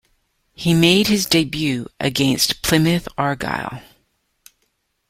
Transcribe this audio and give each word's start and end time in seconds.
He 0.55 0.73
made 0.73 1.05
his 1.05 1.27
debut 1.27 1.85
against 1.99 2.63
Plymouth 2.63 3.07
Argyle. 3.19 3.83